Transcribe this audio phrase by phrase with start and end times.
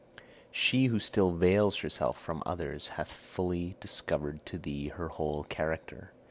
[0.51, 6.11] She who still veils herself from others hath fully discovered to thee her whole character.